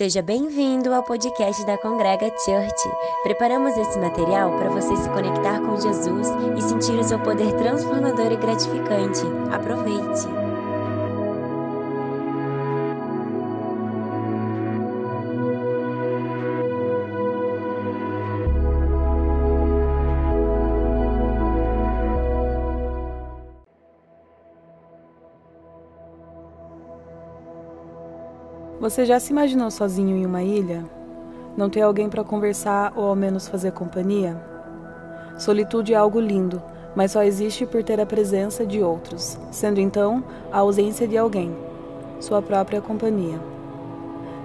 Seja 0.00 0.22
bem-vindo 0.22 0.94
ao 0.94 1.02
podcast 1.02 1.62
da 1.66 1.76
Congrega 1.76 2.32
Church. 2.42 2.90
Preparamos 3.22 3.76
esse 3.76 3.98
material 3.98 4.50
para 4.56 4.70
você 4.70 4.96
se 4.96 5.06
conectar 5.10 5.60
com 5.60 5.78
Jesus 5.78 6.26
e 6.56 6.62
sentir 6.62 6.98
o 6.98 7.04
seu 7.04 7.18
poder 7.18 7.52
transformador 7.52 8.32
e 8.32 8.36
gratificante. 8.36 9.20
Aproveite! 9.52 10.49
Você 28.80 29.04
já 29.04 29.20
se 29.20 29.30
imaginou 29.30 29.70
sozinho 29.70 30.16
em 30.16 30.24
uma 30.24 30.42
ilha? 30.42 30.82
Não 31.54 31.68
ter 31.68 31.82
alguém 31.82 32.08
para 32.08 32.24
conversar 32.24 32.94
ou 32.96 33.08
ao 33.08 33.14
menos 33.14 33.46
fazer 33.46 33.72
companhia? 33.72 34.42
Solitude 35.36 35.92
é 35.92 35.96
algo 35.96 36.18
lindo, 36.18 36.62
mas 36.96 37.12
só 37.12 37.22
existe 37.22 37.66
por 37.66 37.84
ter 37.84 38.00
a 38.00 38.06
presença 38.06 38.64
de 38.64 38.82
outros, 38.82 39.38
sendo 39.50 39.80
então 39.80 40.24
a 40.50 40.60
ausência 40.60 41.06
de 41.06 41.18
alguém, 41.18 41.54
sua 42.20 42.40
própria 42.40 42.80
companhia. 42.80 43.38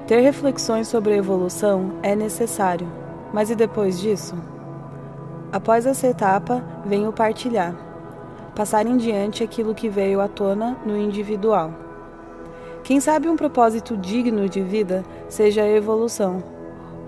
Ter 0.06 0.20
reflexões 0.20 0.90
sobre 0.90 1.14
a 1.14 1.18
evolução 1.18 1.94
é 2.04 2.14
necessário, 2.14 2.92
mas 3.32 3.50
e 3.50 3.56
depois 3.56 3.98
disso? 3.98 4.36
Após 5.50 5.86
essa 5.86 6.08
etapa, 6.08 6.62
vem 6.86 7.08
o 7.08 7.14
partilhar, 7.14 7.74
passar 8.54 8.86
em 8.86 8.98
diante 8.98 9.46
aquilo 9.46 9.74
que 9.74 9.88
veio 9.88 10.20
à 10.20 10.28
tona 10.28 10.76
no 10.86 10.98
individual. 10.98 11.85
Quem 12.86 13.00
sabe 13.00 13.28
um 13.28 13.36
propósito 13.36 13.98
digno 13.98 14.48
de 14.48 14.62
vida 14.62 15.04
seja 15.28 15.64
a 15.64 15.68
evolução, 15.68 16.44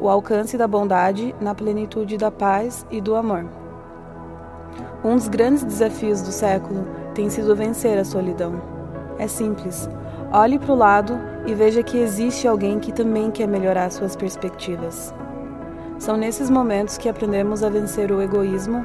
o 0.01 0.09
alcance 0.09 0.57
da 0.57 0.67
bondade 0.67 1.35
na 1.39 1.53
plenitude 1.53 2.17
da 2.17 2.31
paz 2.31 2.83
e 2.89 2.99
do 2.99 3.15
amor. 3.15 3.45
Um 5.03 5.13
dos 5.13 5.27
grandes 5.27 5.63
desafios 5.63 6.23
do 6.23 6.31
século 6.31 6.83
tem 7.13 7.29
sido 7.29 7.55
vencer 7.55 7.95
a 7.99 8.03
solidão. 8.03 8.59
É 9.19 9.27
simples. 9.27 9.87
Olhe 10.33 10.57
para 10.57 10.73
o 10.73 10.75
lado 10.75 11.13
e 11.45 11.53
veja 11.53 11.83
que 11.83 11.99
existe 11.99 12.47
alguém 12.47 12.79
que 12.79 12.91
também 12.91 13.29
quer 13.29 13.47
melhorar 13.47 13.91
suas 13.91 14.15
perspectivas. 14.15 15.13
São 15.99 16.17
nesses 16.17 16.49
momentos 16.49 16.97
que 16.97 17.07
aprendemos 17.07 17.61
a 17.61 17.69
vencer 17.69 18.11
o 18.11 18.19
egoísmo, 18.19 18.83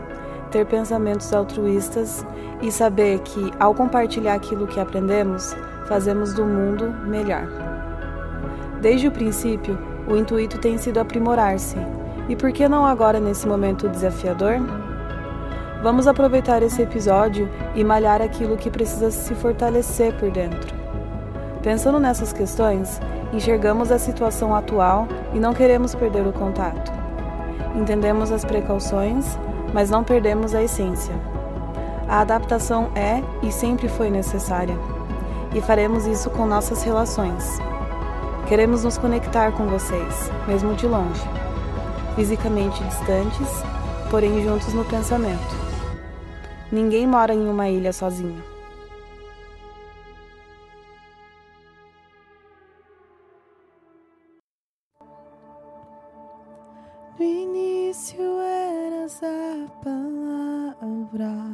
ter 0.51 0.67
pensamentos 0.67 1.33
altruístas 1.33 2.23
e 2.61 2.71
saber 2.71 3.21
que, 3.21 3.51
ao 3.59 3.75
compartilhar 3.75 4.35
aquilo 4.35 4.67
que 4.67 4.79
aprendemos, 4.79 5.57
fazemos 5.87 6.35
do 6.35 6.45
mundo 6.45 6.93
melhor. 7.07 7.47
Desde 8.81 9.07
o 9.09 9.13
princípio, 9.13 9.79
o 10.09 10.17
intuito 10.17 10.59
tem 10.59 10.77
sido 10.77 10.99
aprimorar-se. 10.99 11.77
E 12.29 12.37
por 12.37 12.53
que 12.53 12.69
não 12.69 12.85
agora 12.85 13.21
nesse 13.21 13.47
momento 13.47 13.89
desafiador? 13.89 14.61
Vamos 15.83 16.07
aproveitar 16.07 16.63
esse 16.63 16.83
episódio 16.83 17.49
e 17.75 17.83
malhar 17.85 18.23
aquilo 18.23 18.57
que 18.57 18.71
precisa 18.71 19.11
se 19.11 19.35
fortalecer 19.35 20.13
por 20.15 20.31
dentro. 20.31 20.75
Pensando 21.63 21.99
nessas 21.99 22.33
questões, 22.33 23.01
enxergamos 23.33 23.91
a 23.91 23.99
situação 23.99 24.55
atual 24.55 25.07
e 25.33 25.39
não 25.39 25.53
queremos 25.53 25.95
perder 25.95 26.27
o 26.27 26.33
contato. 26.33 26.93
Entendemos 27.75 28.31
as 28.31 28.45
precauções, 28.45 29.39
mas 29.73 29.91
não 29.91 30.05
perdemos 30.05 30.55
a 30.55 30.63
essência. 30.63 31.15
A 32.09 32.21
adaptação 32.21 32.91
é 32.95 33.23
e 33.43 33.51
sempre 33.51 33.89
foi 33.89 34.11
necessária 34.11 34.77
e 35.55 35.61
faremos 35.61 36.07
isso 36.07 36.31
com 36.31 36.47
nossas 36.47 36.83
relações. 36.83 37.59
Queremos 38.49 38.85
nos 38.85 38.99
conectar 38.99 39.53
com 39.53 39.67
vocês, 39.67 40.31
mesmo 40.47 40.75
de 40.75 40.87
longe, 40.87 41.23
fisicamente 42.15 42.83
distantes, 42.85 43.49
porém 44.11 44.43
juntos 44.43 44.75
no 44.75 44.85
pensamento. 44.85 45.63
Ninguém 46.71 47.07
mora 47.07 47.35
em 47.35 47.49
uma 47.49 47.69
ilha 47.69 47.93
sozinho. 47.93 48.43
No 57.19 57.25
início 57.25 58.23
eras 58.41 59.21
a 59.23 59.69
palavra, 59.85 61.52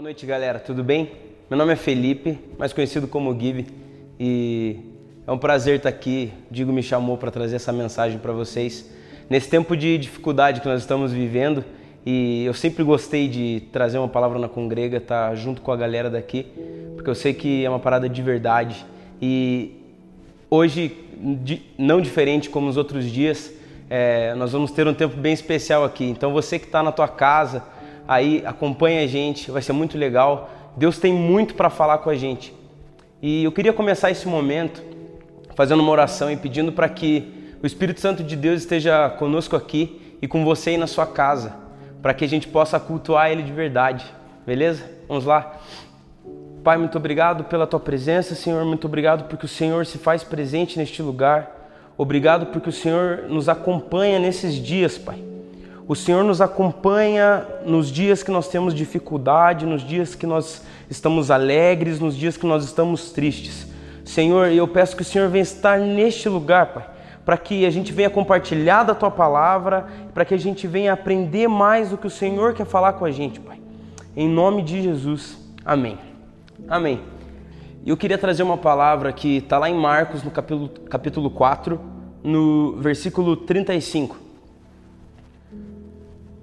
Boa 0.00 0.06
noite, 0.08 0.24
galera. 0.24 0.58
Tudo 0.58 0.82
bem? 0.82 1.12
Meu 1.50 1.58
nome 1.58 1.74
é 1.74 1.76
Felipe, 1.76 2.38
mais 2.58 2.72
conhecido 2.72 3.06
como 3.06 3.38
Gibi, 3.38 3.66
e 4.18 4.78
é 5.26 5.30
um 5.30 5.36
prazer 5.36 5.76
estar 5.76 5.90
aqui. 5.90 6.32
Digo 6.50 6.72
me 6.72 6.82
chamou 6.82 7.18
para 7.18 7.30
trazer 7.30 7.56
essa 7.56 7.70
mensagem 7.70 8.18
para 8.18 8.32
vocês 8.32 8.90
nesse 9.28 9.50
tempo 9.50 9.76
de 9.76 9.98
dificuldade 9.98 10.62
que 10.62 10.66
nós 10.66 10.80
estamos 10.80 11.12
vivendo. 11.12 11.62
E 12.06 12.46
eu 12.46 12.54
sempre 12.54 12.82
gostei 12.82 13.28
de 13.28 13.64
trazer 13.72 13.98
uma 13.98 14.08
palavra 14.08 14.38
na 14.38 14.48
congrega, 14.48 14.96
estar 14.96 15.34
junto 15.34 15.60
com 15.60 15.70
a 15.70 15.76
galera 15.76 16.08
daqui, 16.08 16.46
porque 16.94 17.10
eu 17.10 17.14
sei 17.14 17.34
que 17.34 17.62
é 17.62 17.68
uma 17.68 17.78
parada 17.78 18.08
de 18.08 18.22
verdade. 18.22 18.86
E 19.20 19.84
hoje, 20.48 20.96
não 21.76 22.00
diferente 22.00 22.48
como 22.48 22.70
os 22.70 22.78
outros 22.78 23.04
dias, 23.04 23.52
é, 23.90 24.34
nós 24.34 24.52
vamos 24.52 24.70
ter 24.70 24.88
um 24.88 24.94
tempo 24.94 25.18
bem 25.18 25.34
especial 25.34 25.84
aqui. 25.84 26.06
Então 26.06 26.32
você 26.32 26.58
que 26.58 26.64
está 26.64 26.82
na 26.82 26.90
tua 26.90 27.06
casa, 27.06 27.62
aí 28.10 28.42
acompanha 28.44 29.04
a 29.04 29.06
gente, 29.06 29.52
vai 29.52 29.62
ser 29.62 29.72
muito 29.72 29.96
legal. 29.96 30.50
Deus 30.76 30.98
tem 30.98 31.12
muito 31.12 31.54
para 31.54 31.70
falar 31.70 31.98
com 31.98 32.10
a 32.10 32.14
gente. 32.16 32.52
E 33.22 33.44
eu 33.44 33.52
queria 33.52 33.72
começar 33.72 34.10
esse 34.10 34.26
momento 34.26 34.82
fazendo 35.54 35.78
uma 35.78 35.92
oração 35.92 36.28
e 36.28 36.36
pedindo 36.36 36.72
para 36.72 36.88
que 36.88 37.54
o 37.62 37.66
Espírito 37.66 38.00
Santo 38.00 38.24
de 38.24 38.34
Deus 38.34 38.62
esteja 38.62 39.08
conosco 39.10 39.54
aqui 39.54 40.16
e 40.20 40.26
com 40.26 40.44
você 40.44 40.70
aí 40.70 40.76
na 40.76 40.88
sua 40.88 41.06
casa, 41.06 41.54
para 42.02 42.12
que 42.12 42.24
a 42.24 42.28
gente 42.28 42.48
possa 42.48 42.80
cultuar 42.80 43.30
Ele 43.30 43.44
de 43.44 43.52
verdade, 43.52 44.04
beleza? 44.44 44.90
Vamos 45.06 45.24
lá. 45.24 45.60
Pai, 46.64 46.78
muito 46.78 46.98
obrigado 46.98 47.44
pela 47.44 47.64
tua 47.64 47.78
presença, 47.78 48.34
Senhor. 48.34 48.64
Muito 48.64 48.88
obrigado 48.88 49.28
porque 49.28 49.46
o 49.46 49.48
Senhor 49.48 49.86
se 49.86 49.98
faz 49.98 50.24
presente 50.24 50.76
neste 50.76 51.00
lugar. 51.00 51.70
Obrigado 51.96 52.46
porque 52.46 52.70
o 52.70 52.72
Senhor 52.72 53.26
nos 53.28 53.48
acompanha 53.48 54.18
nesses 54.18 54.56
dias, 54.56 54.98
Pai. 54.98 55.29
O 55.90 55.96
Senhor 55.96 56.22
nos 56.22 56.40
acompanha 56.40 57.44
nos 57.66 57.90
dias 57.90 58.22
que 58.22 58.30
nós 58.30 58.46
temos 58.46 58.72
dificuldade, 58.72 59.66
nos 59.66 59.82
dias 59.82 60.14
que 60.14 60.24
nós 60.24 60.62
estamos 60.88 61.32
alegres, 61.32 61.98
nos 61.98 62.16
dias 62.16 62.36
que 62.36 62.46
nós 62.46 62.62
estamos 62.62 63.10
tristes. 63.10 63.66
Senhor, 64.04 64.52
eu 64.52 64.68
peço 64.68 64.94
que 64.94 65.02
o 65.02 65.04
Senhor 65.04 65.28
venha 65.28 65.42
estar 65.42 65.80
neste 65.80 66.28
lugar, 66.28 66.66
Pai, 66.66 66.88
para 67.24 67.36
que 67.36 67.66
a 67.66 67.70
gente 67.70 67.92
venha 67.92 68.08
compartilhar 68.08 68.84
da 68.84 68.94
tua 68.94 69.10
palavra, 69.10 69.84
para 70.14 70.24
que 70.24 70.32
a 70.32 70.36
gente 70.36 70.64
venha 70.68 70.92
aprender 70.92 71.48
mais 71.48 71.90
do 71.90 71.98
que 71.98 72.06
o 72.06 72.10
Senhor 72.10 72.54
quer 72.54 72.66
falar 72.66 72.92
com 72.92 73.04
a 73.04 73.10
gente, 73.10 73.40
Pai. 73.40 73.58
Em 74.16 74.28
nome 74.28 74.62
de 74.62 74.80
Jesus. 74.80 75.38
Amém. 75.64 75.98
Amém. 76.68 77.00
Eu 77.84 77.96
queria 77.96 78.16
trazer 78.16 78.44
uma 78.44 78.56
palavra 78.56 79.12
que 79.12 79.38
está 79.38 79.58
lá 79.58 79.68
em 79.68 79.74
Marcos, 79.74 80.22
no 80.22 80.30
capítulo, 80.30 80.68
capítulo 80.88 81.30
4, 81.30 81.80
no 82.22 82.76
versículo 82.76 83.36
35. 83.36 84.29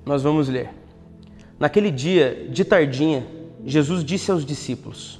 Nós 0.08 0.24
vamos 0.24 0.48
ler. 0.48 0.70
Naquele 1.60 1.92
dia, 1.92 2.48
de 2.50 2.64
tardinha, 2.64 3.28
Jesus 3.66 4.06
disse 4.06 4.32
aos 4.32 4.46
discípulos: 4.46 5.20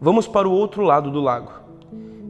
Vamos 0.00 0.26
para 0.26 0.48
o 0.48 0.50
outro 0.50 0.82
lado 0.82 1.08
do 1.08 1.20
lago. 1.20 1.52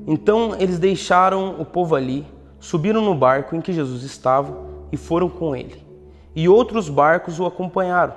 Então 0.06 0.54
eles 0.60 0.78
deixaram 0.78 1.58
o 1.58 1.64
povo 1.64 1.94
ali, 1.94 2.26
subiram 2.60 3.00
no 3.00 3.14
barco 3.14 3.56
em 3.56 3.62
que 3.62 3.72
Jesus 3.72 4.02
estava 4.02 4.54
e 4.92 4.98
foram 4.98 5.30
com 5.30 5.56
ele. 5.56 5.82
E 6.36 6.46
outros 6.46 6.90
barcos 6.90 7.40
o 7.40 7.46
acompanharam. 7.46 8.12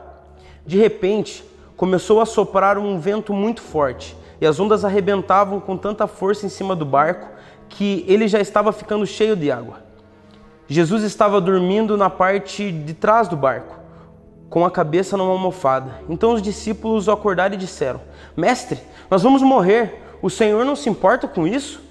De 0.68 0.78
repente, 0.78 1.42
começou 1.78 2.20
a 2.20 2.26
soprar 2.26 2.78
um 2.78 3.00
vento 3.00 3.32
muito 3.32 3.62
forte 3.62 4.18
e 4.42 4.46
as 4.46 4.60
ondas 4.60 4.84
arrebentavam 4.84 5.62
com 5.62 5.78
tanta 5.78 6.08
força 6.08 6.46
em 6.46 6.50
cima 6.50 6.76
do 6.76 6.86
barco 6.86 7.30
que 7.70 8.04
ele 8.06 8.28
já 8.28 8.42
estava 8.42 8.74
ficando 8.74 9.08
cheio 9.08 9.38
de 9.38 9.50
água. 9.50 9.91
Jesus 10.72 11.04
estava 11.04 11.42
dormindo 11.42 11.98
na 11.98 12.10
parte 12.10 12.72
de 12.72 12.94
trás 12.94 13.28
do 13.28 13.36
barco, 13.36 13.78
com 14.50 14.64
a 14.64 14.72
cabeça 14.72 15.18
numa 15.18 15.34
almofada. 15.34 16.00
Então 16.08 16.32
os 16.32 16.42
discípulos 16.42 17.10
o 17.10 17.12
acordaram 17.12 17.56
e 17.56 17.58
disseram: 17.58 18.00
Mestre, 18.38 18.80
nós 19.10 19.22
vamos 19.22 19.42
morrer. 19.42 20.02
O 20.22 20.30
Senhor 20.30 20.64
não 20.64 20.78
se 20.78 20.90
importa 20.90 21.28
com 21.28 21.46
isso? 21.46 21.84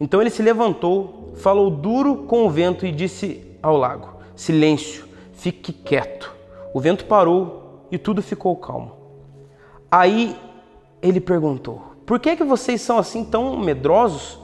Então 0.00 0.20
ele 0.20 0.30
se 0.30 0.42
levantou, 0.42 1.34
falou 1.36 1.70
duro 1.70 2.24
com 2.24 2.44
o 2.44 2.50
vento 2.50 2.84
e 2.84 2.90
disse 2.90 3.46
ao 3.62 3.76
lago: 3.76 4.16
Silêncio, 4.34 5.06
fique 5.34 5.72
quieto. 5.72 6.34
O 6.74 6.80
vento 6.80 7.04
parou 7.04 7.86
e 7.92 7.96
tudo 7.96 8.20
ficou 8.22 8.56
calmo. 8.56 8.90
Aí 9.88 10.36
ele 11.00 11.20
perguntou: 11.20 11.80
Por 12.04 12.18
que, 12.18 12.34
que 12.34 12.42
vocês 12.42 12.80
são 12.80 12.98
assim 12.98 13.24
tão 13.24 13.56
medrosos? 13.56 14.36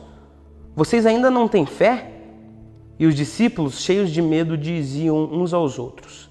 Vocês 0.77 1.05
ainda 1.05 1.29
não 1.33 1.49
têm 1.49 1.67
fé? 1.67 2.12
E 3.03 3.07
os 3.07 3.17
discípulos, 3.17 3.81
cheios 3.81 4.13
de 4.13 4.23
medo, 4.23 4.57
diziam 4.57 5.25
uns 5.25 5.53
aos 5.53 5.77
outros: 5.77 6.31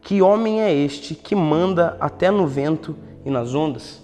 Que 0.00 0.22
homem 0.22 0.62
é 0.62 0.72
este 0.72 1.14
que 1.14 1.34
manda 1.34 1.94
até 2.00 2.30
no 2.30 2.46
vento 2.46 2.96
e 3.22 3.28
nas 3.28 3.54
ondas? 3.54 4.02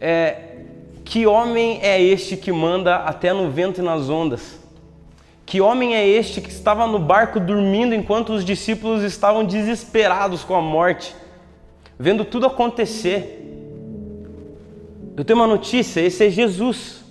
É, 0.00 0.62
que 1.04 1.26
homem 1.26 1.78
é 1.82 2.00
este 2.00 2.38
que 2.38 2.50
manda 2.50 2.96
até 2.96 3.34
no 3.34 3.50
vento 3.50 3.82
e 3.82 3.84
nas 3.84 4.08
ondas? 4.08 4.58
Que 5.44 5.60
homem 5.60 5.94
é 5.94 6.08
este 6.08 6.40
que 6.40 6.48
estava 6.48 6.86
no 6.86 6.98
barco 6.98 7.38
dormindo 7.38 7.94
enquanto 7.94 8.32
os 8.32 8.42
discípulos 8.42 9.02
estavam 9.02 9.44
desesperados 9.44 10.42
com 10.42 10.54
a 10.54 10.62
morte, 10.62 11.14
vendo 11.98 12.24
tudo 12.24 12.46
acontecer? 12.46 13.44
Eu 15.14 15.22
tenho 15.22 15.38
uma 15.38 15.46
notícia: 15.46 16.00
esse 16.00 16.24
é 16.24 16.30
Jesus, 16.30 17.04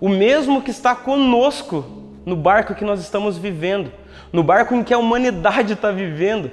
o 0.00 0.08
mesmo 0.08 0.62
que 0.62 0.70
está 0.70 0.94
conosco 0.94 1.99
no 2.24 2.36
barco 2.36 2.74
que 2.74 2.84
nós 2.84 3.00
estamos 3.00 3.38
vivendo, 3.38 3.92
no 4.32 4.42
barco 4.42 4.74
em 4.74 4.82
que 4.82 4.94
a 4.94 4.98
humanidade 4.98 5.72
está 5.72 5.90
vivendo. 5.90 6.50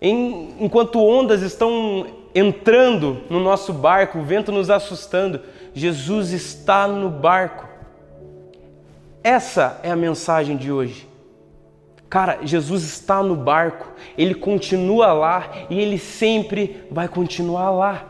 Em, 0.00 0.54
enquanto 0.60 1.04
ondas 1.04 1.42
estão 1.42 2.06
entrando 2.34 3.22
no 3.28 3.40
nosso 3.40 3.72
barco, 3.72 4.18
o 4.18 4.24
vento 4.24 4.52
nos 4.52 4.70
assustando, 4.70 5.40
Jesus 5.74 6.30
está 6.30 6.86
no 6.86 7.08
barco. 7.08 7.68
Essa 9.22 9.80
é 9.82 9.90
a 9.90 9.96
mensagem 9.96 10.56
de 10.56 10.72
hoje. 10.72 11.08
Cara, 12.08 12.40
Jesus 12.42 12.82
está 12.82 13.22
no 13.22 13.36
barco, 13.36 13.92
ele 14.18 14.34
continua 14.34 15.12
lá 15.12 15.48
e 15.70 15.78
ele 15.78 15.98
sempre 15.98 16.84
vai 16.90 17.06
continuar 17.06 17.70
lá. 17.70 18.04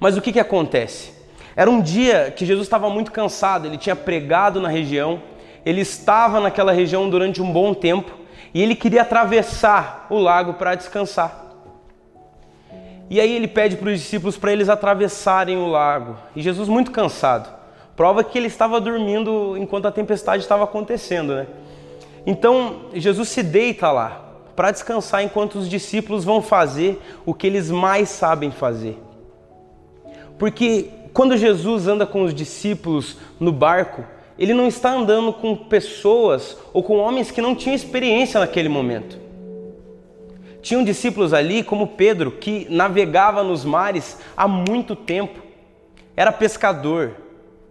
Mas 0.00 0.16
o 0.16 0.20
que, 0.20 0.32
que 0.32 0.40
acontece? 0.40 1.12
Era 1.54 1.70
um 1.70 1.80
dia 1.80 2.32
que 2.34 2.46
Jesus 2.46 2.66
estava 2.66 2.88
muito 2.88 3.12
cansado, 3.12 3.66
ele 3.66 3.76
tinha 3.76 3.94
pregado 3.94 4.60
na 4.60 4.68
região, 4.68 5.22
ele 5.64 5.80
estava 5.80 6.40
naquela 6.40 6.72
região 6.72 7.08
durante 7.08 7.42
um 7.42 7.52
bom 7.52 7.74
tempo 7.74 8.12
e 8.52 8.62
ele 8.62 8.74
queria 8.74 9.02
atravessar 9.02 10.06
o 10.10 10.18
lago 10.18 10.54
para 10.54 10.74
descansar. 10.74 11.46
E 13.08 13.20
aí 13.20 13.34
ele 13.34 13.48
pede 13.48 13.76
para 13.76 13.90
os 13.90 13.98
discípulos 13.98 14.38
para 14.38 14.52
eles 14.52 14.68
atravessarem 14.68 15.56
o 15.56 15.66
lago. 15.66 16.16
E 16.34 16.40
Jesus, 16.40 16.68
muito 16.68 16.92
cansado, 16.92 17.52
prova 17.96 18.22
que 18.22 18.38
ele 18.38 18.46
estava 18.46 18.80
dormindo 18.80 19.56
enquanto 19.58 19.86
a 19.86 19.92
tempestade 19.92 20.42
estava 20.42 20.64
acontecendo, 20.64 21.34
né? 21.34 21.46
Então 22.24 22.82
Jesus 22.94 23.28
se 23.28 23.42
deita 23.42 23.90
lá 23.90 24.26
para 24.54 24.70
descansar 24.70 25.22
enquanto 25.22 25.56
os 25.56 25.68
discípulos 25.68 26.22
vão 26.22 26.40
fazer 26.40 27.00
o 27.26 27.34
que 27.34 27.46
eles 27.46 27.70
mais 27.70 28.08
sabem 28.08 28.50
fazer. 28.50 28.98
Porque 30.38 30.90
quando 31.12 31.36
Jesus 31.36 31.88
anda 31.88 32.06
com 32.06 32.22
os 32.22 32.32
discípulos 32.32 33.16
no 33.38 33.52
barco, 33.52 34.04
ele 34.40 34.54
não 34.54 34.66
está 34.66 34.92
andando 34.92 35.34
com 35.34 35.54
pessoas 35.54 36.56
ou 36.72 36.82
com 36.82 36.96
homens 36.96 37.30
que 37.30 37.42
não 37.42 37.54
tinham 37.54 37.76
experiência 37.76 38.40
naquele 38.40 38.70
momento. 38.70 39.20
Tinham 40.62 40.82
discípulos 40.82 41.34
ali, 41.34 41.62
como 41.62 41.88
Pedro, 41.88 42.30
que 42.32 42.66
navegava 42.70 43.42
nos 43.42 43.66
mares 43.66 44.18
há 44.34 44.48
muito 44.48 44.96
tempo, 44.96 45.40
era 46.16 46.32
pescador, 46.32 47.16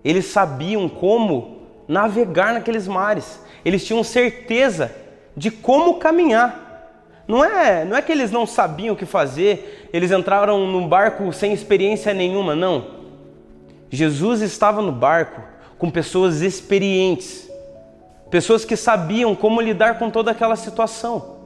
eles 0.06 0.26
sabiam 0.26 0.88
como 0.88 1.58
navegar 1.88 2.54
naqueles 2.54 2.88
mares, 2.88 3.44
eles 3.66 3.84
tinham 3.84 4.04
certeza 4.04 4.96
de 5.36 5.50
como 5.50 5.96
caminhar. 5.96 6.68
Não 7.28 7.44
é, 7.44 7.84
não 7.84 7.98
é 7.98 8.02
que 8.02 8.12
eles 8.12 8.30
não 8.30 8.46
sabiam 8.46 8.94
o 8.94 8.98
que 8.98 9.06
fazer, 9.08 9.90
eles 9.92 10.12
entraram 10.12 10.68
num 10.68 10.88
barco 10.88 11.34
sem 11.34 11.52
experiência 11.52 12.14
nenhuma, 12.14 12.56
não. 12.56 13.00
Jesus 13.90 14.42
estava 14.42 14.84
no 14.84 14.92
barco 14.92 15.42
com 15.80 15.90
pessoas 15.90 16.42
experientes, 16.42 17.50
pessoas 18.30 18.66
que 18.66 18.76
sabiam 18.76 19.34
como 19.34 19.62
lidar 19.62 19.98
com 19.98 20.12
toda 20.12 20.30
aquela 20.30 20.58
situação. 20.58 21.38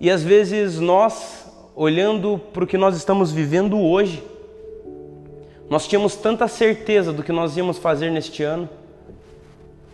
E 0.00 0.10
às 0.10 0.22
vezes 0.24 0.80
nós, 0.80 1.46
olhando 1.76 2.40
para 2.52 2.64
o 2.64 2.66
que 2.66 2.78
nós 2.78 2.96
estamos 2.96 3.30
vivendo 3.30 3.78
hoje, 3.78 4.24
nós 5.68 5.86
tínhamos 5.86 6.16
tanta 6.16 6.48
certeza 6.48 7.12
do 7.12 7.22
que 7.22 7.32
nós 7.32 7.54
íamos 7.56 7.76
fazer 7.76 8.10
neste 8.10 8.42
ano. 8.42 8.68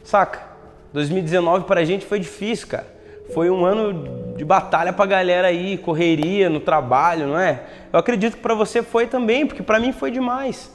Saca? 0.04 0.54
2019 0.92 1.64
para 1.64 1.80
a 1.80 1.84
gente 1.84 2.06
foi 2.06 2.20
difícil, 2.20 2.68
cara. 2.68 2.87
Foi 3.32 3.50
um 3.50 3.64
ano 3.64 4.37
de 4.37 4.44
batalha 4.44 4.92
para 4.92 5.04
a 5.04 5.08
galera 5.08 5.49
aí, 5.49 5.76
correria 5.76 6.49
no 6.49 6.61
trabalho, 6.61 7.26
não 7.26 7.38
é? 7.38 7.62
Eu 7.92 7.99
acredito 7.99 8.37
que 8.37 8.42
para 8.42 8.54
você 8.54 8.80
foi 8.80 9.08
também, 9.08 9.44
porque 9.44 9.62
para 9.62 9.80
mim 9.80 9.90
foi 9.90 10.12
demais. 10.12 10.70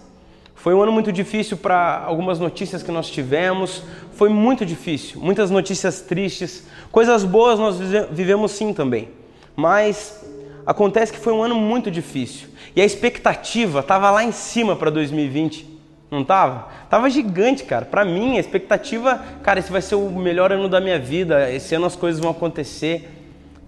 Foi 0.59 0.73
um 0.73 0.81
ano 0.81 0.91
muito 0.91 1.09
difícil 1.09 1.55
para 1.55 2.03
algumas 2.05 2.37
notícias 2.37 2.83
que 2.83 2.91
nós 2.91 3.09
tivemos. 3.09 3.81
Foi 4.11 4.27
muito 4.27 4.65
difícil, 4.65 5.21
muitas 5.21 5.49
notícias 5.49 6.01
tristes. 6.01 6.67
Coisas 6.91 7.23
boas 7.23 7.57
nós 7.57 7.77
vivemos 8.11 8.51
sim 8.51 8.73
também. 8.73 9.07
Mas 9.55 10.21
acontece 10.65 11.13
que 11.13 11.19
foi 11.19 11.31
um 11.31 11.41
ano 11.41 11.55
muito 11.55 11.89
difícil. 11.89 12.49
E 12.75 12.81
a 12.81 12.85
expectativa 12.85 13.79
estava 13.79 14.11
lá 14.11 14.21
em 14.21 14.33
cima 14.33 14.75
para 14.75 14.89
2020. 14.89 15.65
Não 16.11 16.25
tava? 16.25 16.67
Tava 16.89 17.09
gigante, 17.09 17.63
cara. 17.63 17.85
Para 17.85 18.03
mim, 18.03 18.35
a 18.35 18.41
expectativa, 18.41 19.23
cara, 19.41 19.59
esse 19.59 19.71
vai 19.71 19.81
ser 19.81 19.95
o 19.95 20.09
melhor 20.09 20.51
ano 20.51 20.67
da 20.67 20.81
minha 20.81 20.99
vida. 20.99 21.49
Esse 21.49 21.73
ano 21.73 21.85
as 21.85 21.95
coisas 21.95 22.19
vão 22.19 22.31
acontecer. 22.31 23.09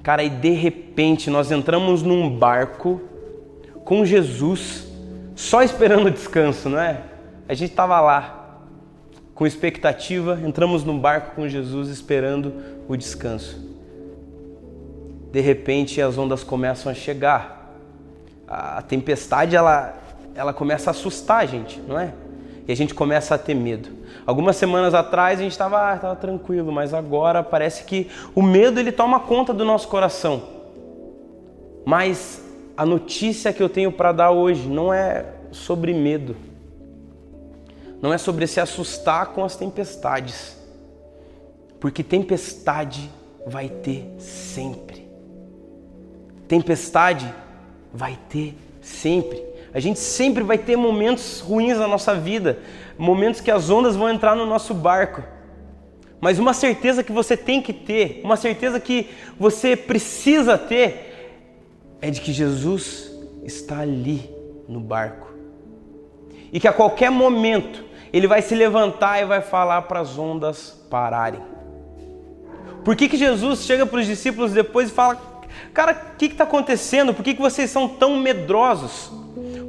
Cara, 0.03 0.25
e 0.25 0.29
de 0.29 0.49
repente 0.49 1.29
nós 1.29 1.51
entramos 1.51 2.03
num 2.03 2.29
barco 2.29 2.99
com 3.85 4.03
Jesus, 4.03 4.90
só 5.35 5.61
esperando 5.61 6.07
o 6.07 6.11
descanso, 6.11 6.69
não 6.69 6.79
é? 6.79 7.01
A 7.47 7.53
gente 7.53 7.73
tava 7.73 7.99
lá 7.99 8.59
com 9.33 9.45
expectativa, 9.45 10.39
entramos 10.45 10.83
num 10.83 10.99
barco 10.99 11.35
com 11.35 11.47
Jesus 11.47 11.89
esperando 11.89 12.53
o 12.87 12.95
descanso 12.95 13.71
de 15.31 15.39
repente 15.39 16.01
as 16.01 16.17
ondas 16.17 16.43
começam 16.43 16.91
a 16.91 16.95
chegar. 16.95 17.71
A 18.47 18.81
tempestade 18.81 19.55
ela, 19.55 19.97
ela 20.35 20.51
começa 20.51 20.89
a 20.89 20.91
assustar 20.91 21.39
a 21.39 21.45
gente, 21.45 21.79
não 21.87 21.97
é? 21.97 22.13
E 22.67 22.71
a 22.71 22.75
gente 22.75 22.93
começa 22.93 23.33
a 23.33 23.37
ter 23.37 23.53
medo. 23.53 23.89
Algumas 24.25 24.57
semanas 24.57 24.93
atrás 24.93 25.39
a 25.39 25.43
gente 25.43 25.53
estava 25.53 25.93
ah, 25.93 26.15
tranquilo, 26.15 26.71
mas 26.71 26.93
agora 26.93 27.41
parece 27.41 27.85
que 27.85 28.11
o 28.35 28.41
medo 28.41 28.79
ele 28.79 28.91
toma 28.91 29.21
conta 29.21 29.53
do 29.53 29.63
nosso 29.63 29.87
coração. 29.87 30.43
Mas 31.85 32.40
a 32.75 32.85
notícia 32.85 33.53
que 33.53 33.61
eu 33.61 33.69
tenho 33.69 33.91
para 33.91 34.11
dar 34.11 34.31
hoje 34.31 34.67
não 34.67 34.93
é 34.93 35.25
sobre 35.51 35.93
medo. 35.93 36.35
Não 38.01 38.13
é 38.13 38.17
sobre 38.17 38.47
se 38.47 38.59
assustar 38.59 39.27
com 39.27 39.43
as 39.43 39.55
tempestades. 39.55 40.57
Porque 41.79 42.03
tempestade 42.03 43.09
vai 43.45 43.69
ter 43.69 44.07
sempre. 44.17 45.07
Tempestade 46.47 47.33
vai 47.93 48.17
ter 48.29 48.55
sempre. 48.81 49.43
A 49.73 49.79
gente 49.79 49.99
sempre 49.99 50.43
vai 50.43 50.57
ter 50.57 50.75
momentos 50.75 51.39
ruins 51.39 51.77
na 51.77 51.87
nossa 51.87 52.13
vida, 52.13 52.59
momentos 52.97 53.39
que 53.39 53.49
as 53.49 53.69
ondas 53.69 53.95
vão 53.95 54.09
entrar 54.09 54.35
no 54.35 54.45
nosso 54.45 54.73
barco. 54.73 55.23
Mas 56.19 56.37
uma 56.37 56.53
certeza 56.53 57.03
que 57.03 57.11
você 57.11 57.35
tem 57.35 57.61
que 57.61 57.73
ter, 57.73 58.21
uma 58.23 58.35
certeza 58.35 58.79
que 58.79 59.09
você 59.39 59.75
precisa 59.75 60.57
ter, 60.57 61.10
é 62.01 62.09
de 62.09 62.19
que 62.19 62.33
Jesus 62.33 63.11
está 63.43 63.79
ali 63.79 64.29
no 64.67 64.79
barco. 64.79 65.31
E 66.51 66.59
que 66.59 66.67
a 66.67 66.73
qualquer 66.73 67.11
momento 67.11 67.85
ele 68.11 68.27
vai 68.27 68.41
se 68.41 68.55
levantar 68.55 69.21
e 69.21 69.25
vai 69.25 69.41
falar 69.41 69.83
para 69.83 69.99
as 69.99 70.17
ondas 70.17 70.85
pararem. 70.89 71.41
Por 72.83 72.95
que, 72.95 73.07
que 73.07 73.15
Jesus 73.15 73.59
chega 73.59 73.85
para 73.85 73.99
os 73.99 74.07
discípulos 74.07 74.51
depois 74.51 74.89
e 74.89 74.91
fala: 74.91 75.21
Cara, 75.73 76.11
o 76.13 76.17
que 76.17 76.25
está 76.25 76.43
acontecendo? 76.43 77.13
Por 77.13 77.23
que, 77.23 77.35
que 77.35 77.41
vocês 77.41 77.69
são 77.69 77.87
tão 77.87 78.17
medrosos? 78.17 79.11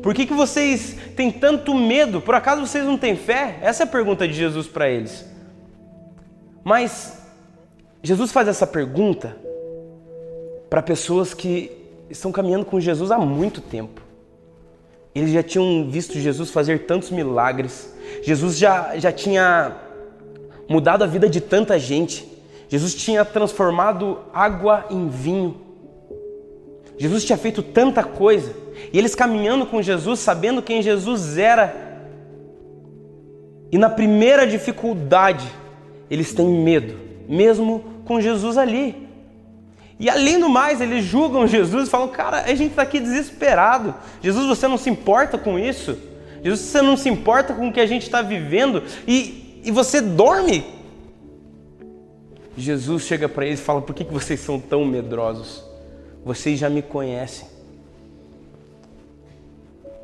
Por 0.03 0.15
que, 0.15 0.27
que 0.27 0.33
vocês 0.33 0.97
têm 1.15 1.31
tanto 1.31 1.75
medo? 1.75 2.21
Por 2.21 2.35
acaso 2.35 2.67
vocês 2.67 2.85
não 2.85 2.99
têm 2.99 3.15
fé? 3.15 3.59
Essa 3.63 3.83
é 3.83 3.85
a 3.85 3.89
pergunta 3.89 4.27
de 4.27 4.35
Jesus 4.35 4.67
para 4.67 4.89
eles. 4.89 5.25
Mas 6.65 7.23
Jesus 8.03 8.33
faz 8.33 8.49
essa 8.49 8.67
pergunta 8.67 9.37
para 10.69 10.83
pessoas 10.83 11.35
que 11.35 11.82
estão 12.13 12.31
caminhando 12.31 12.65
com 12.65 12.81
Jesus 12.81 13.11
há 13.11 13.19
muito 13.19 13.61
tempo. 13.61 14.01
Eles 15.15 15.31
já 15.31 15.43
tinham 15.43 15.91
visto 15.91 16.19
Jesus 16.19 16.51
fazer 16.51 16.87
tantos 16.87 17.11
milagres. 17.11 17.95
Jesus 18.23 18.57
já, 18.57 18.97
já 18.99 19.13
tinha 19.13 19.77
mudado 20.69 21.03
a 21.05 21.07
vida 21.07 21.29
de 21.29 21.41
tanta 21.41 21.79
gente. 21.79 22.27
Jesus 22.69 22.95
tinha 22.95 23.25
transformado 23.25 24.21
água 24.33 24.87
em 24.91 25.09
vinho. 25.09 25.61
Jesus 26.99 27.25
tinha 27.25 27.37
feito 27.37 27.63
tanta 27.63 28.05
coisa, 28.05 28.55
e 28.93 28.99
eles 28.99 29.15
caminhando 29.15 29.67
com 29.67 29.83
Jesus, 29.83 30.21
sabendo 30.21 30.63
quem 30.63 30.83
Jesus 30.83 31.37
era, 31.37 31.75
e 33.73 33.79
na 33.79 33.89
primeira 33.89 34.47
dificuldade, 34.47 35.49
eles 36.11 36.33
têm 36.33 36.47
medo, 36.47 36.95
mesmo 37.27 37.83
com 38.05 38.21
Jesus 38.21 38.59
ali. 38.59 39.09
E 39.99 40.09
além 40.09 40.39
do 40.39 40.49
mais, 40.49 40.81
eles 40.81 41.05
julgam 41.05 41.47
Jesus 41.47 41.89
e 41.89 41.91
falam: 41.91 42.09
Cara, 42.09 42.43
a 42.43 42.55
gente 42.55 42.71
está 42.71 42.83
aqui 42.83 43.01
desesperado. 43.01 43.95
Jesus, 44.23 44.47
você 44.47 44.67
não 44.67 44.79
se 44.79 44.91
importa 44.91 45.39
com 45.39 45.59
isso? 45.59 45.97
Jesus, 46.43 46.61
você 46.61 46.83
não 46.83 46.97
se 46.97 47.09
importa 47.09 47.55
com 47.55 47.69
o 47.69 47.73
que 47.73 47.81
a 47.81 47.87
gente 47.87 48.03
está 48.03 48.21
vivendo? 48.21 48.83
E, 49.07 49.61
e 49.65 49.71
você 49.71 50.01
dorme? 50.01 50.65
Jesus 52.57 53.05
chega 53.05 53.29
para 53.29 53.47
eles 53.47 53.61
e 53.61 53.63
fala: 53.63 53.81
Por 53.81 53.95
que, 53.95 54.05
que 54.05 54.13
vocês 54.13 54.41
são 54.41 54.59
tão 54.59 54.85
medrosos? 54.85 55.63
Vocês 56.25 56.59
já 56.59 56.69
me 56.69 56.83
conhecem. 56.83 57.47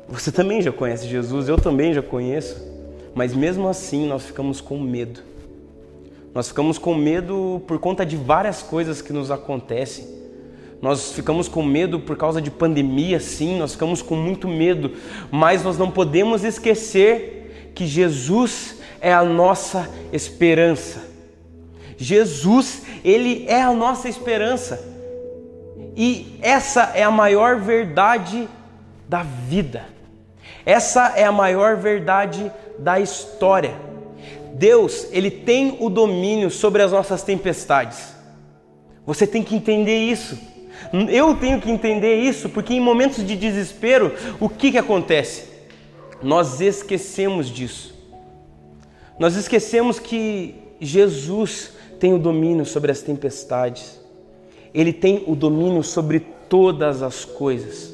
Você 0.07 0.31
também 0.31 0.61
já 0.61 0.71
conhece 0.71 1.07
Jesus, 1.07 1.47
eu 1.47 1.57
também 1.57 1.93
já 1.93 2.01
conheço. 2.01 2.67
Mas 3.13 3.33
mesmo 3.33 3.67
assim 3.67 4.07
nós 4.07 4.23
ficamos 4.23 4.61
com 4.61 4.79
medo. 4.79 5.21
Nós 6.33 6.47
ficamos 6.49 6.77
com 6.77 6.93
medo 6.93 7.61
por 7.67 7.79
conta 7.79 8.05
de 8.05 8.15
várias 8.15 8.61
coisas 8.61 9.01
que 9.01 9.11
nos 9.11 9.31
acontecem. 9.31 10.07
Nós 10.81 11.11
ficamos 11.11 11.47
com 11.47 11.61
medo 11.61 11.99
por 11.99 12.15
causa 12.15 12.41
de 12.41 12.49
pandemia, 12.49 13.19
sim, 13.19 13.57
nós 13.57 13.73
ficamos 13.73 14.01
com 14.01 14.15
muito 14.15 14.47
medo, 14.47 14.93
mas 15.29 15.63
nós 15.63 15.77
não 15.77 15.91
podemos 15.91 16.43
esquecer 16.43 17.71
que 17.75 17.85
Jesus 17.85 18.77
é 19.01 19.13
a 19.13 19.23
nossa 19.23 19.89
esperança. 20.13 21.09
Jesus, 21.97 22.83
ele 23.03 23.45
é 23.47 23.61
a 23.61 23.73
nossa 23.73 24.07
esperança. 24.07 24.87
E 25.97 26.37
essa 26.41 26.91
é 26.95 27.03
a 27.03 27.11
maior 27.11 27.59
verdade 27.59 28.47
da 29.07 29.23
vida. 29.23 29.85
Essa 30.65 31.13
é 31.15 31.25
a 31.25 31.31
maior 31.31 31.75
verdade 31.75 32.49
da 32.77 32.99
história. 33.01 33.88
Deus, 34.53 35.07
ele 35.11 35.31
tem 35.31 35.77
o 35.79 35.89
domínio 35.89 36.49
sobre 36.49 36.81
as 36.81 36.91
nossas 36.91 37.23
tempestades. 37.23 38.15
Você 39.05 39.25
tem 39.25 39.43
que 39.43 39.55
entender 39.55 39.97
isso. 39.97 40.37
Eu 41.09 41.35
tenho 41.35 41.59
que 41.59 41.69
entender 41.69 42.15
isso, 42.15 42.49
porque 42.49 42.73
em 42.73 42.79
momentos 42.79 43.25
de 43.25 43.35
desespero, 43.35 44.13
o 44.39 44.47
que, 44.47 44.71
que 44.71 44.77
acontece? 44.77 45.45
Nós 46.21 46.61
esquecemos 46.61 47.47
disso. 47.47 47.93
Nós 49.17 49.35
esquecemos 49.35 49.99
que 49.99 50.55
Jesus 50.79 51.73
tem 51.99 52.13
o 52.13 52.19
domínio 52.19 52.65
sobre 52.65 52.91
as 52.91 53.01
tempestades. 53.01 53.99
Ele 54.73 54.93
tem 54.93 55.23
o 55.27 55.35
domínio 55.35 55.83
sobre 55.83 56.21
todas 56.47 57.01
as 57.01 57.25
coisas. 57.25 57.93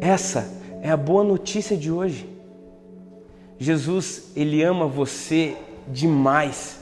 Essa 0.00 0.52
é 0.82 0.90
a 0.90 0.96
boa 0.96 1.24
notícia 1.24 1.76
de 1.76 1.90
hoje. 1.90 2.31
Jesus, 3.62 4.32
ele 4.34 4.60
ama 4.62 4.86
você 4.86 5.56
demais, 5.86 6.80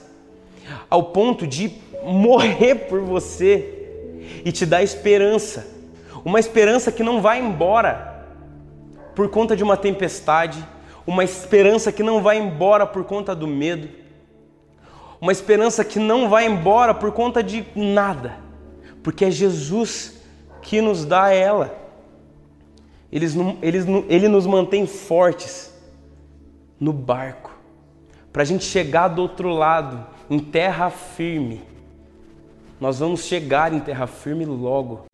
ao 0.89 1.05
ponto 1.05 1.47
de 1.47 1.73
morrer 2.03 2.87
por 2.89 3.01
você 3.01 4.09
e 4.45 4.51
te 4.51 4.65
dar 4.65 4.83
esperança. 4.83 5.67
Uma 6.25 6.41
esperança 6.41 6.91
que 6.91 7.03
não 7.03 7.21
vai 7.21 7.39
embora 7.39 8.25
por 9.15 9.29
conta 9.29 9.55
de 9.55 9.63
uma 9.63 9.77
tempestade, 9.77 10.65
uma 11.07 11.23
esperança 11.23 11.93
que 11.93 12.03
não 12.03 12.23
vai 12.23 12.39
embora 12.39 12.87
por 12.87 13.05
conta 13.05 13.35
do 13.35 13.47
medo, 13.47 13.89
uma 15.21 15.33
esperança 15.33 15.85
que 15.85 15.99
não 15.99 16.31
vai 16.31 16.47
embora 16.47 16.95
por 16.95 17.13
conta 17.13 17.43
de 17.43 17.63
nada, 17.77 18.39
porque 19.03 19.27
é 19.27 19.31
Jesus 19.31 20.19
que 20.63 20.81
nos 20.81 21.05
dá 21.05 21.31
ela. 21.31 21.79
Ele 23.13 24.29
nos 24.29 24.47
mantém 24.47 24.87
fortes 24.87 25.70
no 26.81 26.93
barco, 26.93 27.53
para 28.33 28.43
a 28.43 28.45
gente 28.45 28.65
chegar 28.65 29.09
do 29.09 29.21
outro 29.21 29.51
lado, 29.51 30.07
em 30.31 30.39
terra 30.39 30.89
firme. 30.89 31.61
Nós 32.81 32.99
vamos 32.99 33.25
chegar 33.25 33.75
em 33.75 33.81
terra 33.81 34.07
firme 34.07 34.47
logo. 34.47 35.05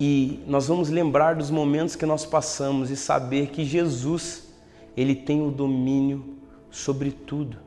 E 0.00 0.42
nós 0.46 0.66
vamos 0.66 0.88
lembrar 0.88 1.36
dos 1.36 1.50
momentos 1.50 1.94
que 1.94 2.06
nós 2.06 2.24
passamos 2.24 2.90
e 2.90 2.96
saber 2.96 3.48
que 3.48 3.64
Jesus, 3.64 4.48
ele 4.96 5.14
tem 5.14 5.46
o 5.46 5.50
domínio 5.50 6.38
sobre 6.70 7.10
tudo. 7.10 7.58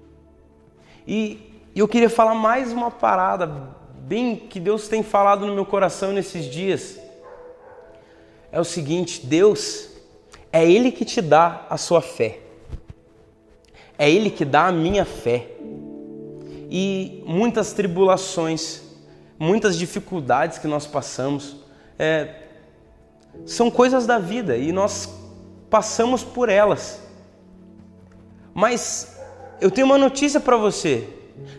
E 1.07 1.53
eu 1.75 1.87
queria 1.87 2.09
falar 2.09 2.33
mais 2.33 2.73
uma 2.73 2.89
parada 2.89 3.75
bem 3.99 4.35
que 4.35 4.59
Deus 4.59 4.87
tem 4.87 5.03
falado 5.03 5.45
no 5.45 5.53
meu 5.53 5.65
coração 5.65 6.11
nesses 6.11 6.45
dias. 6.45 6.99
É 8.51 8.59
o 8.59 8.63
seguinte, 8.63 9.25
Deus 9.25 9.96
é 10.57 10.67
Ele 10.67 10.91
que 10.91 11.05
te 11.05 11.21
dá 11.21 11.67
a 11.69 11.77
sua 11.77 12.01
fé. 12.01 12.39
É 13.95 14.09
Ele 14.09 14.31
que 14.31 14.43
dá 14.43 14.65
a 14.65 14.71
minha 14.71 15.05
fé. 15.05 15.51
E 16.67 17.23
muitas 17.27 17.73
tribulações, 17.73 18.81
muitas 19.37 19.77
dificuldades 19.77 20.57
que 20.57 20.67
nós 20.67 20.87
passamos, 20.87 21.57
é, 21.99 22.41
são 23.45 23.69
coisas 23.69 24.07
da 24.07 24.17
vida 24.17 24.57
e 24.57 24.71
nós 24.71 25.07
passamos 25.69 26.23
por 26.23 26.49
elas. 26.49 27.03
Mas 28.51 29.15
eu 29.61 29.69
tenho 29.69 29.85
uma 29.85 29.97
notícia 29.97 30.39
para 30.39 30.57
você. 30.57 31.07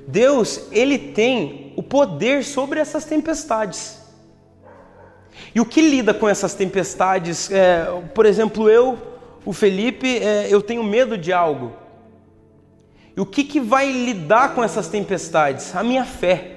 Deus, 0.08 0.62
ele 0.72 0.98
tem 0.98 1.72
o 1.76 1.84
poder 1.84 2.42
sobre 2.42 2.80
essas 2.80 3.04
tempestades. 3.04 3.97
E 5.54 5.60
o 5.60 5.64
que 5.64 5.80
lida 5.80 6.12
com 6.12 6.28
essas 6.28 6.54
tempestades? 6.54 7.50
É, 7.50 7.86
por 8.14 8.26
exemplo, 8.26 8.68
eu, 8.68 8.98
o 9.44 9.52
Felipe, 9.52 10.18
é, 10.18 10.46
eu 10.50 10.60
tenho 10.60 10.82
medo 10.84 11.16
de 11.16 11.32
algo. 11.32 11.72
E 13.16 13.20
o 13.20 13.26
que, 13.26 13.42
que 13.42 13.60
vai 13.60 13.90
lidar 13.90 14.54
com 14.54 14.62
essas 14.62 14.88
tempestades? 14.88 15.74
A 15.74 15.82
minha 15.82 16.04
fé. 16.04 16.52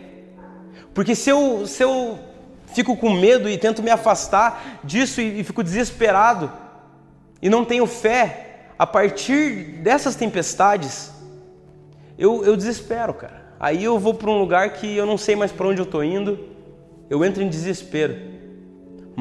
Porque 0.94 1.16
se 1.16 1.30
eu, 1.30 1.66
se 1.66 1.84
eu 1.84 2.20
fico 2.68 2.96
com 2.96 3.12
medo 3.12 3.50
e 3.50 3.58
tento 3.58 3.82
me 3.82 3.90
afastar 3.90 4.80
disso 4.84 5.22
e, 5.22 5.40
e 5.40 5.44
fico 5.44 5.64
desesperado 5.64 6.52
e 7.42 7.50
não 7.50 7.66
tenho 7.66 7.88
fé, 7.88 8.52
a 8.78 8.86
partir 8.86 9.80
dessas 9.84 10.16
tempestades, 10.16 11.12
eu, 12.18 12.44
eu 12.44 12.56
desespero, 12.58 13.14
cara. 13.14 13.42
Aí 13.60 13.84
eu 13.84 14.00
vou 14.00 14.14
para 14.14 14.30
um 14.30 14.40
lugar 14.40 14.74
que 14.74 14.98
eu 14.98 15.06
não 15.06 15.18
sei 15.18 15.36
mais 15.36 15.52
para 15.52 15.68
onde 15.68 15.80
eu 15.80 15.86
estou 15.86 16.04
indo, 16.04 16.40
eu 17.10 17.24
entro 17.24 17.44
em 17.44 17.48
desespero. 17.48 18.16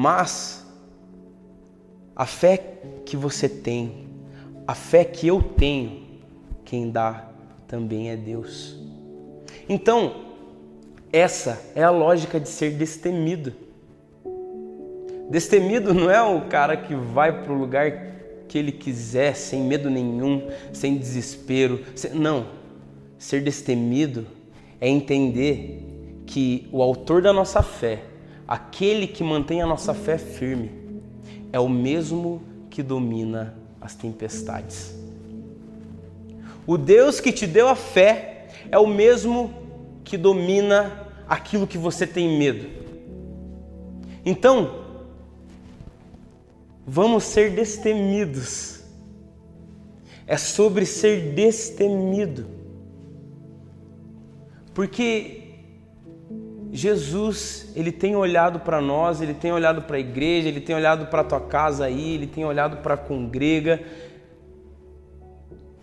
Mas 0.01 0.65
a 2.15 2.25
fé 2.25 2.57
que 3.05 3.15
você 3.15 3.47
tem, 3.47 4.07
a 4.65 4.73
fé 4.73 5.05
que 5.05 5.27
eu 5.27 5.43
tenho, 5.43 6.01
quem 6.65 6.89
dá 6.89 7.29
também 7.67 8.09
é 8.09 8.17
Deus. 8.17 8.75
Então, 9.69 10.25
essa 11.13 11.61
é 11.75 11.83
a 11.83 11.91
lógica 11.91 12.39
de 12.39 12.49
ser 12.49 12.71
destemido. 12.71 13.53
Destemido 15.29 15.93
não 15.93 16.09
é 16.09 16.19
o 16.19 16.47
cara 16.47 16.75
que 16.75 16.95
vai 16.95 17.43
para 17.43 17.53
o 17.53 17.55
lugar 17.55 17.91
que 18.47 18.57
ele 18.57 18.71
quiser, 18.71 19.35
sem 19.35 19.61
medo 19.61 19.87
nenhum, 19.87 20.49
sem 20.73 20.97
desespero. 20.97 21.79
Não. 22.15 22.47
Ser 23.19 23.43
destemido 23.43 24.25
é 24.79 24.89
entender 24.89 26.23
que 26.25 26.67
o 26.71 26.81
autor 26.81 27.21
da 27.21 27.31
nossa 27.31 27.61
fé, 27.61 28.01
aquele 28.51 29.07
que 29.07 29.23
mantém 29.23 29.61
a 29.61 29.65
nossa 29.65 29.93
fé 29.93 30.17
firme, 30.17 30.69
é 31.53 31.59
o 31.61 31.69
mesmo 31.69 32.41
que 32.69 32.83
domina 32.83 33.55
as 33.79 33.95
tempestades. 33.95 34.93
O 36.67 36.77
Deus 36.77 37.21
que 37.21 37.31
te 37.31 37.47
deu 37.47 37.69
a 37.69 37.75
fé 37.77 38.49
é 38.69 38.77
o 38.77 38.85
mesmo 38.85 39.53
que 40.03 40.17
domina 40.17 41.07
aquilo 41.29 41.65
que 41.65 41.77
você 41.77 42.05
tem 42.05 42.37
medo. 42.37 42.67
Então, 44.25 44.83
vamos 46.85 47.23
ser 47.23 47.51
destemidos. 47.51 48.81
É 50.27 50.35
sobre 50.35 50.85
ser 50.85 51.33
destemido. 51.33 52.47
Porque 54.73 55.40
Jesus, 56.73 57.71
ele 57.75 57.91
tem 57.91 58.15
olhado 58.15 58.61
para 58.61 58.79
nós, 58.79 59.21
ele 59.21 59.33
tem 59.33 59.51
olhado 59.51 59.81
para 59.81 59.97
a 59.97 59.99
igreja, 59.99 60.47
ele 60.47 60.61
tem 60.61 60.73
olhado 60.73 61.07
para 61.07 61.21
a 61.21 61.23
tua 61.23 61.41
casa 61.41 61.85
aí, 61.85 62.15
ele 62.15 62.27
tem 62.27 62.45
olhado 62.45 62.77
para 62.77 62.93
a 62.93 62.97
congrega 62.97 63.81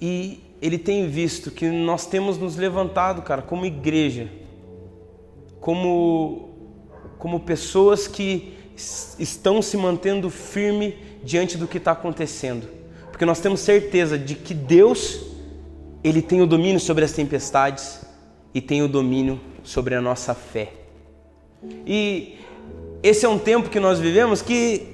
e 0.01 0.41
ele 0.63 0.79
tem 0.79 1.07
visto 1.07 1.51
que 1.51 1.69
nós 1.69 2.07
temos 2.07 2.39
nos 2.39 2.57
levantado, 2.57 3.21
cara, 3.21 3.43
como 3.43 3.67
igreja, 3.67 4.29
como 5.61 6.47
como 7.19 7.41
pessoas 7.41 8.07
que 8.07 8.55
estão 8.77 9.61
se 9.61 9.77
mantendo 9.77 10.31
firme 10.31 10.97
diante 11.23 11.59
do 11.59 11.67
que 11.67 11.79
está 11.79 11.91
acontecendo, 11.91 12.69
porque 13.11 13.25
nós 13.25 13.41
temos 13.41 13.61
certeza 13.61 14.17
de 14.17 14.37
que 14.37 14.55
Deus 14.55 15.21
ele 16.03 16.23
tem 16.23 16.41
o 16.41 16.47
domínio 16.47 16.79
sobre 16.79 17.05
as 17.05 17.13
tempestades 17.13 18.05
e 18.55 18.61
tem 18.61 18.83
o 18.83 18.89
domínio 18.89 19.41
sobre 19.65 19.97
a 19.97 20.01
nossa 20.01 20.33
fé. 20.33 20.78
E 21.87 22.37
esse 23.03 23.25
é 23.25 23.29
um 23.29 23.39
tempo 23.39 23.71
que 23.71 23.81
nós 23.81 23.99
vivemos 23.99 24.43
que 24.43 24.87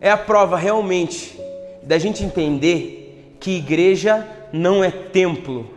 é 0.00 0.10
a 0.10 0.16
prova 0.16 0.56
realmente 0.56 1.38
da 1.82 1.98
gente 1.98 2.22
entender 2.22 3.36
que 3.40 3.52
igreja 3.52 4.26
não 4.52 4.82
é 4.82 4.90
templo, 4.90 5.70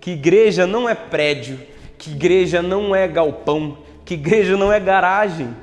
que 0.00 0.12
igreja 0.12 0.66
não 0.66 0.88
é 0.88 0.94
prédio, 0.94 1.60
que 1.98 2.10
igreja 2.10 2.62
não 2.62 2.94
é 2.94 3.06
galpão, 3.06 3.78
que 4.04 4.14
igreja 4.14 4.56
não 4.56 4.72
é 4.72 4.80
garagem. 4.80 5.54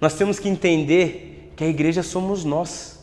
Nós 0.00 0.14
temos 0.14 0.38
que 0.38 0.48
entender 0.48 1.52
que 1.54 1.62
a 1.62 1.68
igreja 1.68 2.02
somos 2.02 2.44
nós, 2.44 2.98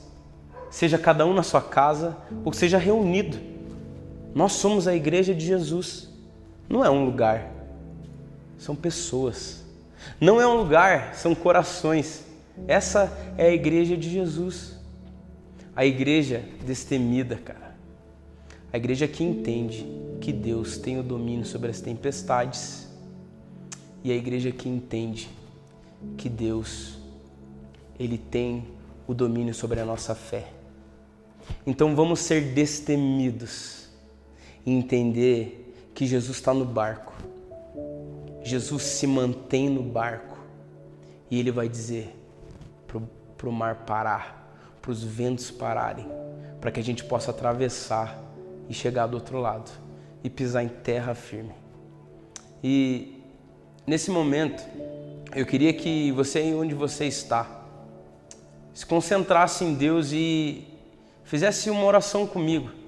seja 0.69 0.98
cada 0.98 1.26
um 1.26 1.34
na 1.34 1.43
sua 1.43 1.62
casa 1.62 2.17
ou 2.43 2.52
seja 2.52 2.78
reunido. 2.78 3.38
Nós 4.34 4.54
somos 4.54 4.88
a 4.88 4.95
igreja 4.95 5.34
de 5.34 5.45
Jesus. 5.45 6.10
Não 6.67 6.84
é 6.84 6.89
um 6.89 7.06
lugar, 7.06 7.59
são 8.60 8.76
pessoas. 8.76 9.63
Não 10.22 10.39
é 10.39 10.48
um 10.48 10.58
lugar, 10.58 11.15
são 11.15 11.34
corações. 11.34 12.26
Essa 12.67 13.12
é 13.38 13.48
a 13.48 13.54
igreja 13.54 13.98
de 13.98 14.10
Jesus. 14.10 14.78
A 15.76 15.86
igreja 15.86 16.43
destemida, 16.65 17.38
cara. 17.38 17.76
A 18.72 18.78
igreja 18.78 19.08
que 19.08 19.24
entende 19.24 19.88
que 20.22 20.32
Deus 20.32 20.78
tem 20.78 21.00
o 21.00 21.04
domínio 21.04 21.45
sobre 21.45 21.72
as 21.72 21.82
tempestades. 21.82 22.88
E 24.04 24.12
a 24.12 24.15
igreja 24.15 24.52
que 24.52 24.69
entende 24.69 25.30
que 26.17 26.30
Deus 26.30 27.00
ele 27.98 28.17
tem 28.17 28.65
o 29.08 29.13
domínio 29.13 29.54
sobre 29.54 29.80
a 29.80 29.86
nossa 29.86 30.13
fé. 30.15 30.52
Então 31.65 31.95
vamos 31.95 32.19
ser 32.19 32.54
destemidos 32.54 33.89
e 34.65 34.72
entender 34.72 35.74
que 35.93 36.06
Jesus 36.06 36.38
está 36.38 36.54
no 36.54 36.63
barco. 36.63 37.13
Jesus 38.49 38.83
se 38.83 39.05
mantém 39.05 39.69
no 39.69 39.83
barco 39.83 40.38
e 41.29 41.39
ele 41.39 41.51
vai 41.51 41.69
dizer 41.69 42.15
para 43.38 43.47
o 43.47 43.51
mar 43.51 43.85
parar, 43.85 44.51
para 44.81 44.91
os 44.91 45.03
ventos 45.03 45.51
pararem, 45.51 46.07
para 46.59 46.71
que 46.71 46.79
a 46.79 46.83
gente 46.83 47.03
possa 47.03 47.31
atravessar 47.31 48.19
e 48.67 48.73
chegar 48.73 49.07
do 49.07 49.15
outro 49.15 49.39
lado 49.39 49.71
e 50.23 50.29
pisar 50.29 50.63
em 50.63 50.67
terra 50.67 51.13
firme. 51.13 51.53
E 52.63 53.21
nesse 53.85 54.09
momento, 54.12 54.62
eu 55.35 55.45
queria 55.45 55.71
que 55.71 56.12
você, 56.12 56.53
onde 56.53 56.73
você 56.73 57.05
está, 57.05 57.65
se 58.73 58.85
concentrasse 58.85 59.63
em 59.63 59.75
Deus 59.75 60.12
e 60.12 60.67
fizesse 61.23 61.69
uma 61.69 61.83
oração 61.83 62.25
comigo. 62.25 62.78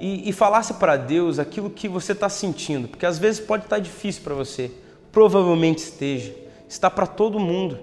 E, 0.00 0.28
e 0.28 0.32
falasse 0.32 0.74
para 0.74 0.96
Deus 0.96 1.38
aquilo 1.38 1.70
que 1.70 1.88
você 1.88 2.12
está 2.12 2.28
sentindo, 2.28 2.88
porque 2.88 3.06
às 3.06 3.18
vezes 3.18 3.40
pode 3.40 3.64
estar 3.64 3.78
difícil 3.78 4.22
para 4.22 4.34
você, 4.34 4.70
provavelmente 5.12 5.78
esteja, 5.78 6.34
está 6.68 6.90
para 6.90 7.06
todo 7.06 7.38
mundo. 7.38 7.78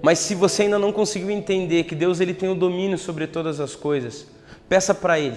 Mas 0.00 0.20
se 0.20 0.34
você 0.34 0.62
ainda 0.62 0.78
não 0.78 0.92
conseguiu 0.92 1.30
entender 1.30 1.84
que 1.84 1.94
Deus 1.94 2.20
ele 2.20 2.32
tem 2.32 2.48
o 2.48 2.54
domínio 2.54 2.96
sobre 2.96 3.26
todas 3.26 3.60
as 3.60 3.74
coisas, 3.74 4.26
peça 4.68 4.94
para 4.94 5.18
Ele. 5.18 5.36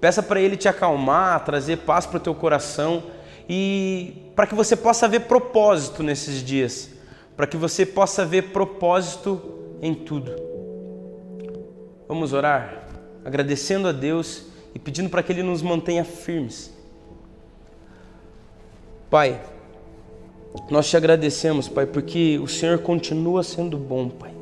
Peça 0.00 0.22
para 0.22 0.40
Ele 0.40 0.56
te 0.56 0.68
acalmar, 0.68 1.44
trazer 1.44 1.78
paz 1.78 2.06
para 2.06 2.16
o 2.16 2.20
teu 2.20 2.34
coração 2.34 3.02
e 3.48 4.30
para 4.34 4.46
que 4.46 4.54
você 4.54 4.74
possa 4.74 5.06
ver 5.06 5.20
propósito 5.20 6.02
nesses 6.02 6.42
dias, 6.42 6.90
para 7.36 7.46
que 7.46 7.56
você 7.56 7.84
possa 7.84 8.24
ver 8.24 8.50
propósito 8.50 9.40
em 9.80 9.94
tudo. 9.94 10.34
Vamos 12.08 12.32
orar, 12.32 12.88
agradecendo 13.24 13.88
a 13.88 13.92
Deus 13.92 14.46
e 14.76 14.78
pedindo 14.78 15.08
para 15.08 15.22
que 15.22 15.32
Ele 15.32 15.42
nos 15.42 15.62
mantenha 15.62 16.04
firmes. 16.04 16.70
Pai, 19.08 19.40
nós 20.70 20.86
te 20.86 20.98
agradecemos, 20.98 21.66
Pai, 21.66 21.86
porque 21.86 22.38
o 22.38 22.46
Senhor 22.46 22.80
continua 22.80 23.42
sendo 23.42 23.78
bom, 23.78 24.10
Pai. 24.10 24.32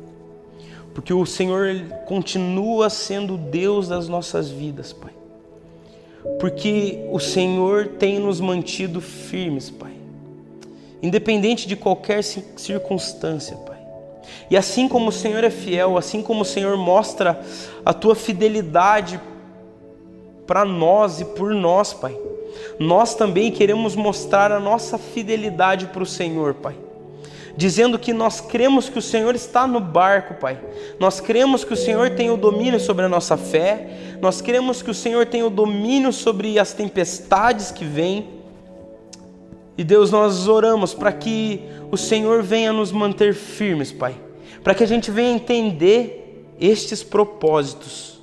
Porque 0.93 1.13
o 1.13 1.25
Senhor 1.25 1.81
continua 2.05 2.89
sendo 2.89 3.37
Deus 3.37 3.87
das 3.87 4.09
nossas 4.09 4.49
vidas, 4.49 4.91
Pai. 4.91 5.13
Porque 6.37 7.07
o 7.13 7.19
Senhor 7.19 7.87
tem 7.97 8.19
nos 8.19 8.41
mantido 8.41 8.99
firmes, 8.99 9.69
Pai. 9.69 9.93
Independente 11.01 11.65
de 11.65 11.77
qualquer 11.77 12.21
circunstância, 12.21 13.55
Pai. 13.55 13.79
E 14.51 14.57
assim 14.57 14.89
como 14.89 15.07
o 15.07 15.13
Senhor 15.13 15.45
é 15.45 15.49
fiel, 15.49 15.97
assim 15.97 16.21
como 16.21 16.41
o 16.41 16.45
Senhor 16.45 16.75
mostra 16.75 17.41
a 17.85 17.93
tua 17.93 18.15
fidelidade 18.15 19.17
para 20.45 20.65
nós 20.65 21.19
e 21.19 21.25
por 21.25 21.53
nós, 21.53 21.93
Pai 21.93 22.15
nós 22.79 23.15
também 23.15 23.51
queremos 23.51 23.95
mostrar 23.95 24.51
a 24.51 24.59
nossa 24.59 24.97
fidelidade 24.97 25.87
para 25.87 26.03
o 26.03 26.05
Senhor, 26.05 26.55
Pai. 26.55 26.75
Dizendo 27.57 27.97
que 27.97 28.11
nós 28.11 28.41
cremos 28.41 28.89
que 28.89 28.99
o 28.99 29.01
Senhor 29.01 29.33
está 29.33 29.65
no 29.65 29.79
barco, 29.79 30.33
Pai. 30.35 30.59
Nós 30.99 31.21
cremos 31.21 31.63
que 31.63 31.71
o 31.71 31.77
Senhor 31.77 32.09
tem 32.09 32.29
o 32.29 32.35
domínio 32.35 32.79
sobre 32.79 33.05
a 33.05 33.09
nossa 33.09 33.37
fé. 33.37 34.17
Nós 34.21 34.41
cremos 34.41 34.81
que 34.81 34.91
o 34.91 34.93
Senhor 34.93 35.25
tem 35.25 35.41
o 35.41 35.49
domínio 35.49 36.11
sobre 36.11 36.59
as 36.59 36.73
tempestades 36.73 37.71
que 37.71 37.85
vêm. 37.85 38.27
E 39.77 39.83
Deus, 39.85 40.11
nós 40.11 40.49
oramos 40.49 40.93
para 40.93 41.13
que 41.13 41.61
o 41.89 41.95
Senhor 41.95 42.43
venha 42.43 42.73
nos 42.73 42.91
manter 42.91 43.33
firmes, 43.33 43.91
Pai. 43.91 44.15
Para 44.61 44.75
que 44.75 44.83
a 44.83 44.87
gente 44.87 45.09
venha 45.09 45.31
entender 45.31 46.53
estes 46.59 47.03
propósitos 47.03 48.14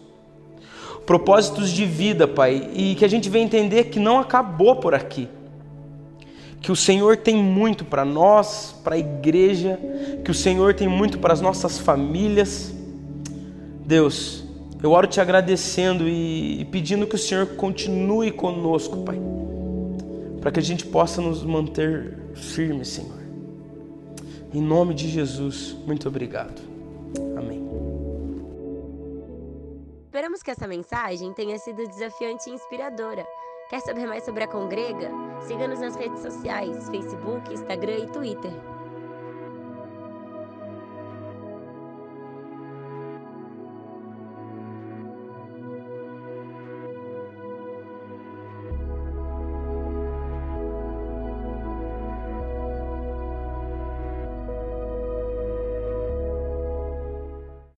propósitos 1.07 1.71
de 1.71 1.85
vida, 1.85 2.27
Pai, 2.29 2.71
e 2.75 2.95
que 2.95 3.05
a 3.05 3.09
gente 3.09 3.29
venha 3.29 3.45
entender 3.45 3.85
que 3.85 3.99
não 3.99 4.19
acabou 4.19 4.77
por 4.77 4.95
aqui. 4.95 5.29
Que 6.61 6.71
o 6.71 6.77
Senhor 6.77 7.17
tem 7.17 7.37
muito 7.37 7.85
para 7.85 8.05
nós, 8.05 8.75
para 8.85 8.95
a 8.95 8.99
igreja, 8.99 9.79
que 10.25 10.31
o 10.31 10.35
Senhor 10.35 10.75
tem 10.75 10.87
muito 10.87 11.19
para 11.19 11.33
as 11.33 11.41
nossas 11.41 11.79
famílias. 11.79 12.73
Deus, 13.85 14.45
eu 14.83 14.93
oro 14.93 15.07
te 15.07 15.21
agradecendo 15.21 16.09
e 16.09 16.65
pedindo 16.71 17.07
que 17.07 17.17
o 17.17 17.19
Senhor 17.19 17.47
continue 17.57 18.31
conosco, 18.31 18.99
Pai, 18.99 19.21
para 20.41 20.53
que 20.53 20.61
a 20.61 20.63
gente 20.63 20.87
possa 20.87 21.21
nos 21.21 21.43
manter 21.43 22.17
firmes, 22.35 22.89
Senhor. 22.89 23.21
Em 24.55 24.61
nome 24.61 24.95
de 24.95 25.09
Jesus, 25.09 25.77
muito 25.87 26.07
obrigado. 26.07 26.72
Esperamos 30.23 30.41
que 30.45 30.53
essa 30.53 30.69
mensagem 30.69 31.33
tenha 31.33 31.59
sido 31.59 31.85
desafiante 31.85 32.49
e 32.49 32.53
inspiradora. 32.53 33.27
Quer 33.69 33.81
saber 33.81 34.07
mais 34.07 34.25
sobre 34.25 34.45
a 34.45 34.47
Congrega? 34.47 35.11
Siga-nos 35.49 35.81
nas 35.81 35.97
redes 35.97 36.21
sociais, 36.21 36.89
Facebook, 36.89 37.53
Instagram 37.53 38.05
e 38.05 38.07
Twitter. 38.07 38.53